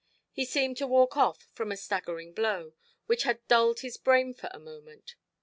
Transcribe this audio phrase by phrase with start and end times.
[0.31, 2.73] He seemed to walk off from a staggering blow,
[3.05, 5.13] which had dulled his brain for the moment.